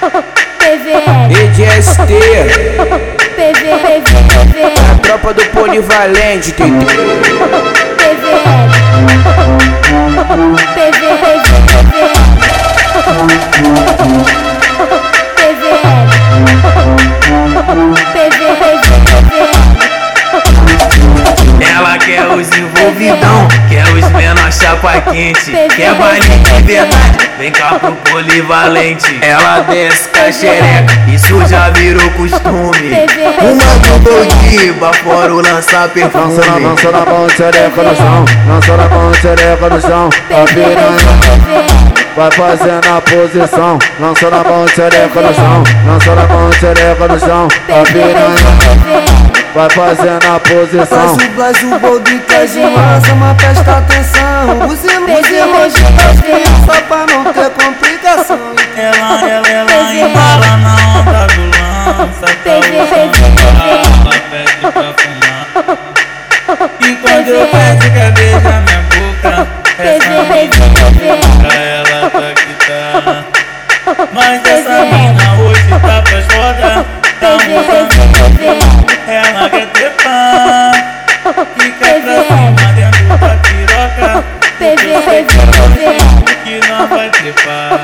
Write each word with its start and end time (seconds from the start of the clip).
PVL, 0.00 1.28
EDST, 1.30 2.08
PVL, 3.36 4.00
PVL, 4.00 4.72
a 4.90 4.98
tropa 4.98 5.34
do 5.34 5.44
polivalente, 5.46 6.52
TT. 6.52 6.62
PVL, 7.98 8.70
PVL, 10.74 11.42
PVL, 11.68 12.20
envolvidão, 23.10 23.48
quer 23.68 23.84
os 23.88 24.10
menor 24.12 24.52
chapa 24.52 25.00
quente, 25.10 25.52
quer 25.74 25.94
baile 25.94 26.28
de 26.28 26.62
verdade, 26.62 27.30
vem 27.38 27.50
cá 27.50 27.78
pro 27.78 27.92
polivalente. 27.92 29.18
Ela 29.22 29.60
desce 29.60 30.08
com 30.08 30.20
a 30.20 30.32
xereca, 30.32 30.92
isso 31.08 31.46
já 31.46 31.70
virou 31.70 32.08
costume. 32.12 33.06
Uma 33.40 33.78
do 33.78 33.98
Boldiba, 34.00 34.92
fora 35.04 35.34
o 35.34 35.40
lançar 35.40 35.88
perfume. 35.88 36.34
Lança 36.36 36.50
na, 36.50 36.68
lança 36.68 36.90
na 36.90 37.04
mão, 37.04 37.28
xereca 37.28 37.82
no 37.82 37.96
chão. 37.96 38.24
Lança 38.46 38.76
na 38.76 38.88
mão, 38.88 39.14
xereca 39.14 39.68
no 39.68 39.80
chão. 39.80 40.10
A 40.30 40.44
piranha 40.52 41.66
vai 42.16 42.30
fazendo 42.32 42.96
a 42.96 43.00
posição. 43.00 43.78
Lança 43.98 44.30
na 44.30 44.44
mão, 44.44 44.68
xereca 44.68 45.20
no 45.20 45.34
chão. 45.34 45.64
Lança 45.86 46.14
na 46.14 46.26
mão, 46.26 46.52
xereca 46.52 47.08
no 47.08 47.18
chão. 47.18 47.48
A 47.68 47.92
piranha 47.92 49.39
vai 49.54 49.68
fazendo 49.70 50.34
a 50.34 50.40
posição. 50.40 50.86
Faz 50.86 51.12
o 51.12 51.30
blaz, 51.30 51.62
o 51.62 51.78
boldo 51.78 52.18
tá 52.20 52.44
de 52.44 52.60
massa, 52.60 53.14
mas 53.14 53.36
presta 53.36 53.78
atenção. 53.78 54.66
Use, 54.66 54.86
use 54.86 55.34
emoji 55.34 55.82
das 55.92 56.20
crianças 56.20 56.80
pra 56.88 57.06
não 57.06 57.24
ter 57.32 57.50
complicação. 57.50 58.38
Ela, 58.76 59.28
ela, 59.28 59.48
ela 59.48 59.94
embala 59.94 60.56
na 60.56 60.74
onda 60.98 61.26
do 61.34 61.42
lança 61.46 62.26
Ela 62.44 62.86
pede 64.30 64.56
pra 64.60 64.94
fumar. 64.96 65.46
E 66.80 66.96
quando 66.96 67.28
eu 67.28 67.46
peço 67.46 67.90
quer 67.92 68.12
beijar 68.12 68.62
minha 68.62 68.80
boca. 68.90 69.48
Essa 69.78 70.08
pra 71.40 71.54
ela 71.54 72.10
tá 72.10 72.34
que 72.34 72.52
tá. 72.66 73.24
Mas 74.12 74.44
essa 74.44 74.84
mina 74.84 75.34
hoje 75.42 75.70
tá 75.70 76.02
pras 76.02 76.24
rodas 76.26 77.00
Tá 77.20 77.32
mudando 77.32 77.79
não 86.80 86.88
vai 86.88 87.10
trepar 87.10 87.80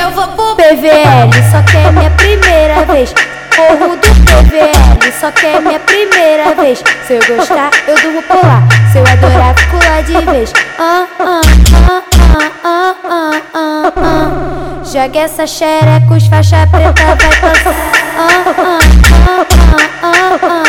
Eu 0.00 0.10
vou 0.10 0.28
pro 0.28 0.56
PVL, 0.56 1.30
só 1.50 1.62
que 1.62 1.76
é 1.76 1.90
minha 1.90 2.10
primeira 2.10 2.84
vez. 2.86 3.14
Corro 3.54 3.96
do 3.96 4.08
PVL, 4.08 5.12
só 5.18 5.30
que 5.30 5.46
é 5.46 5.60
minha 5.60 5.78
primeira 5.80 6.54
vez. 6.54 6.82
Se 7.06 7.14
eu 7.14 7.36
gostar, 7.36 7.70
eu 7.86 7.94
durmo 8.00 8.22
por 8.22 8.36
lá. 8.36 8.62
Se 8.92 8.98
eu 8.98 9.04
adorar, 9.06 9.54
fico 9.54 9.76
lá 9.76 10.00
de 10.00 10.30
vez. 10.30 10.52
Ah, 10.78 11.06
ah, 11.18 11.40
ah, 11.88 12.02
ah, 12.34 12.52
ah, 12.64 12.94
ah, 13.04 13.42
ah, 13.54 13.92
ah. 13.96 14.84
Joga 14.84 15.20
essa 15.20 15.46
xereca, 15.46 16.14
os 16.14 16.26
faixa 16.26 16.66
preta 16.70 17.02
vai 17.04 17.16
passar. 17.16 17.74
Ah, 18.18 18.44
ah, 18.46 18.78
ah, 19.08 19.28
ah, 19.28 19.46
ah, 19.62 19.86
ah, 20.02 20.38
ah, 20.42 20.62
ah. 20.62 20.65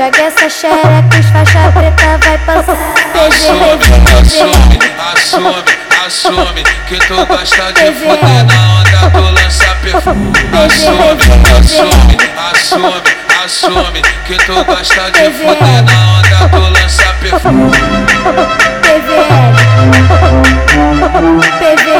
Joga 0.00 0.22
essa 0.22 0.48
xereca, 0.48 1.20
os 1.20 1.26
faixa 1.26 1.70
preta 1.72 2.16
vai 2.24 2.38
passar. 2.38 2.72
Assume, 3.28 3.84
assume, 4.18 4.78
assume, 5.12 5.62
assume 6.06 6.62
que 6.88 6.96
tu 7.00 7.26
gosta 7.26 7.70
de 7.74 7.92
fuder 7.92 8.46
na 8.46 8.80
onda 8.80 9.10
do 9.10 9.30
lança 9.30 9.74
perfume. 9.82 10.32
Assume, 10.64 11.20
assume, 11.58 12.16
assume, 12.50 13.02
assume 13.44 14.00
que 14.26 14.36
tu 14.38 14.64
gosta 14.64 15.10
de 15.10 15.30
fuder 15.32 15.82
na 15.84 15.98
onda 16.16 16.48
do 16.48 16.62
lança 16.70 17.12
perfume. 17.20 17.70
PVL, 18.80 19.54
PVL, 21.58 21.99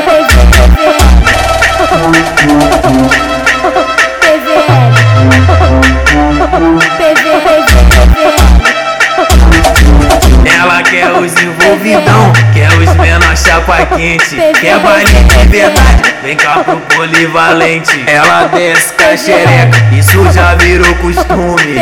quer 10.91 11.13
os 11.13 11.33
envolvidão, 11.41 12.33
quer 12.53 12.69
os 12.73 12.97
menor 12.97 13.37
chapa 13.37 13.87
quente, 13.95 14.37
quer 14.61 14.77
baile 14.81 15.07
de 15.07 15.49
verdade, 15.49 16.15
vem 16.21 16.37
cá 16.37 16.65
pro 16.65 16.81
polivalente. 16.97 18.05
Ela 18.09 18.49
desce 18.49 18.93
com 18.95 19.05
a 19.05 19.17
xereca, 19.17 19.79
isso 19.93 20.33
já 20.33 20.57
virou 20.57 20.93
costume. 20.97 21.77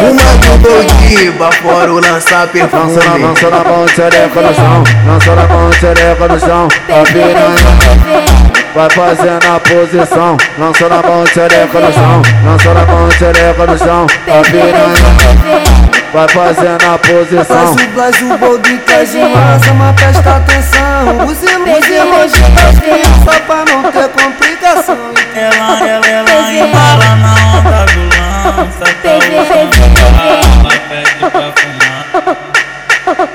Uma 0.00 0.32
do 0.38 0.58
Boldiba, 0.58 1.52
fora 1.52 1.92
o 1.92 2.00
lançar 2.00 2.46
perfume. 2.48 2.94
Lança 2.94 3.10
na, 3.10 3.26
lança 3.26 3.50
na 3.50 3.64
mão, 3.64 3.88
xereca 3.88 4.40
no 4.40 4.54
chão. 4.54 4.84
Lança 5.06 5.34
na 5.34 5.46
mão, 5.46 5.72
xereca 5.72 6.28
no 6.28 6.40
chão. 6.40 6.68
A 6.88 7.12
piranha 7.12 8.54
vai 8.74 8.90
fazendo 8.90 9.54
a 9.54 9.60
posição. 9.60 10.36
Lança 10.58 10.88
na 10.88 11.02
mão, 11.02 11.26
xereca 11.26 11.80
no 11.80 11.92
chão. 11.92 12.22
Lança 12.44 12.74
na 12.74 12.86
mão, 12.86 13.10
xereca 13.10 13.66
no 13.66 13.78
chão. 13.78 14.06
A 14.26 14.50
piranha 14.50 15.83
vai 16.14 16.28
fazendo 16.28 16.84
a 16.86 16.96
posição. 16.96 17.44
Faz 17.44 18.22
o 18.22 18.32
o 18.32 18.38
boldo 18.38 18.78
tá 18.78 19.02
de 19.02 19.18
massa, 19.18 19.74
mas 19.74 19.96
presta 19.96 20.36
atenção. 20.36 21.26
Use, 21.26 21.44
use 21.44 21.92
emoji 21.92 22.40
das 22.52 22.78
crianças 22.78 23.40
pra 23.46 23.64
não 23.64 23.82
ter 23.90 24.08
complicação. 24.10 24.96
Ela, 25.34 25.88
ela, 25.88 26.06
ela 26.06 26.52
embala 26.52 27.16
na 27.16 27.34
onda 27.58 27.86
do 27.86 28.02
lança 28.04 28.84
Ela 29.02 29.44
pede 30.88 31.18
pra 31.18 31.52
fumar. 31.56 32.04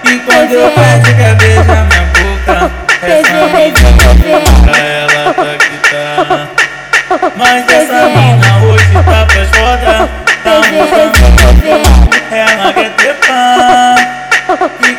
E 0.06 0.20
quando 0.20 0.54
eu 0.54 0.72
peço 0.72 1.16
quer 1.18 1.36
beijar 1.36 1.86
minha 1.86 2.06
boca? 2.16 2.72
Essa 3.02 3.34
pra 4.64 4.78
ela 4.78 5.34
tá 5.34 5.58
que 5.58 5.78
tá. 5.90 6.48
Mas 7.36 7.68
essa 7.68 8.06
mina 8.10 8.50
hoje 8.64 8.94
tá 8.94 9.26
pras 9.26 9.50
rodas 9.58 10.10
Tá 10.44 10.62
mudando 10.72 11.09
Ela 12.32 12.74
quer 12.74 12.92
quer 12.96 13.16
pra 13.16 13.96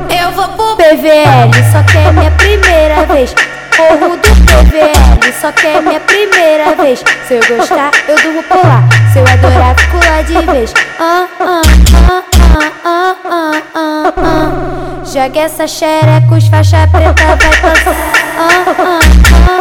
Eu 0.09 0.31
vou 0.33 0.49
pro 0.49 0.77
PVL, 0.77 1.51
só 1.73 1.83
que 1.85 1.99
é 1.99 2.13
minha 2.13 2.31
primeira 2.33 3.07
vez. 3.07 3.35
Corro 3.77 4.17
do 4.17 4.29
PVL, 4.45 5.33
só 5.41 5.51
que 5.53 5.67
é 5.67 5.81
minha 5.81 6.01
primeira 6.01 6.75
vez. 6.75 7.03
Se 7.27 7.35
eu 7.35 7.57
gostar, 7.57 7.91
eu 8.09 8.17
durmo 8.21 8.43
por 8.43 8.59
lá. 8.59 8.83
Se 9.13 9.19
eu 9.19 9.27
adorar, 9.27 9.75
fico 9.77 9.97
lá 9.97 10.23
de 10.23 10.47
vez. 10.53 10.75
Ah, 11.01 11.27
ah, 11.41 11.63
ah, 12.09 12.23
ah, 12.55 12.73
ah, 12.85 13.17
ah, 13.25 13.63
ah, 13.75 14.13
ah. 14.17 15.03
Joga 15.05 15.41
essa 15.41 15.67
xereca, 15.67 16.35
os 16.35 16.47
faixa 16.49 16.87
preta 16.89 17.25
vai. 17.25 17.51
Ah, 18.39 18.39
ah, 18.39 18.73
ah, 18.79 19.01
ah, 19.49 19.52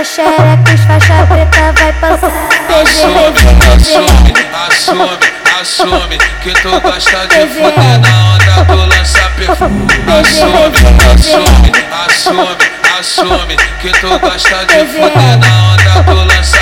essa 0.00 0.04
xereca, 0.04 0.74
os 0.74 0.80
faixa 0.80 1.26
preta 1.26 1.72
vai 1.78 1.92
passar. 1.92 2.32
Assume, 2.80 4.32
assume, 4.66 5.18
assume 5.60 6.18
que 6.42 6.52
tu 6.62 6.80
gosta 6.80 7.26
de 7.26 7.46
fuder 7.48 8.00
na 8.00 8.34
onda 8.34 8.64
do 8.64 8.76
lança 8.86 9.30
perfume. 9.36 9.86
Assume, 10.20 10.80
assume, 11.12 11.72
assume, 12.06 12.56
assume 12.98 13.56
que 13.80 13.90
tu 14.00 14.18
gosta 14.18 14.64
de 14.64 14.86
fuder 14.86 15.38
na 15.38 15.72
onda 15.72 16.02
do 16.02 16.24
lança 16.24 16.60